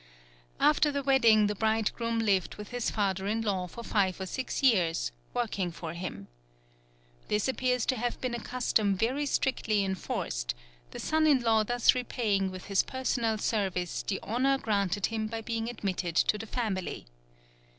After 0.59 0.91
the 0.91 1.03
wedding 1.03 1.45
the 1.45 1.53
bridegroom 1.53 2.17
lived 2.17 2.55
with 2.55 2.69
his 2.69 2.89
father 2.89 3.27
in 3.27 3.41
law 3.43 3.67
for 3.67 3.83
five 3.83 4.19
or 4.19 4.25
six 4.25 4.63
years, 4.63 5.11
working 5.31 5.71
for 5.71 5.93
him. 5.93 6.27
This 7.27 7.47
appears 7.47 7.85
to 7.85 7.95
have 7.97 8.19
been 8.19 8.33
a 8.33 8.39
custom 8.39 8.95
very 8.95 9.27
strictly 9.27 9.85
enforced, 9.85 10.55
the 10.89 10.97
son 10.97 11.27
in 11.27 11.41
law 11.41 11.61
thus 11.61 11.93
repaying 11.93 12.49
with 12.49 12.65
his 12.65 12.81
personal 12.81 13.37
service 13.37 14.01
the 14.01 14.19
honour 14.23 14.57
granted 14.57 15.05
him 15.05 15.27
by 15.27 15.41
being 15.41 15.69
admitted 15.69 16.15
to 16.15 16.39
the 16.39 16.47
family. 16.47 17.05